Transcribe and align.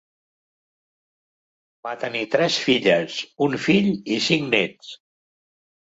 Va 1.87 1.93
tenir 2.05 2.23
tres 2.37 2.57
filles, 2.69 3.19
un 3.49 3.59
fill 3.67 3.93
i 4.17 4.21
cinc 4.31 4.53
nets. 4.57 4.91